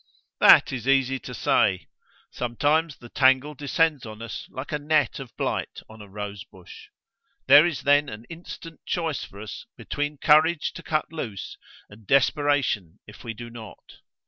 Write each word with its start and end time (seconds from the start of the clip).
That 0.39 0.71
is 0.73 0.87
easy 0.87 1.19
to 1.19 1.33
say: 1.35 1.87
sometimes 2.31 2.97
the 2.97 3.09
tangle 3.09 3.53
descends 3.53 4.03
on 4.03 4.23
us 4.23 4.47
like 4.49 4.71
a 4.71 4.79
net 4.79 5.19
of 5.19 5.37
blight 5.37 5.79
on 5.87 6.01
a 6.01 6.09
rose 6.09 6.43
bush. 6.43 6.87
There 7.45 7.67
is 7.67 7.83
then 7.83 8.09
an 8.09 8.25
instant 8.27 8.83
choice 8.83 9.23
for 9.23 9.39
us 9.39 9.67
between 9.77 10.17
courage 10.17 10.73
to 10.73 10.81
cut 10.81 11.13
loose, 11.13 11.55
and 11.87 12.07
desperation 12.07 12.97
if 13.05 13.23
we 13.23 13.35
do 13.35 13.51
not. 13.51 13.97